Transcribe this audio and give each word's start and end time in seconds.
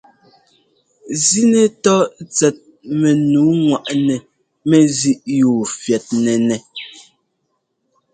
Zínɛtɔ́ 1.25 1.99
tsɛt 2.33 2.57
mɛnu 2.99 3.39
ŋwaꞌnɛ 3.65 4.15
mɛzíꞌyúu 4.69 5.59
fyɛ́tnɛ́nɛ́. 5.81 6.59